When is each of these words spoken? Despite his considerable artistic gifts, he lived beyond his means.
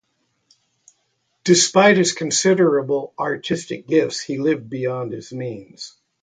Despite 1.43 1.97
his 1.97 2.13
considerable 2.13 3.13
artistic 3.19 3.85
gifts, 3.85 4.19
he 4.19 4.39
lived 4.39 4.67
beyond 4.67 5.13
his 5.13 5.31
means. 5.31 5.95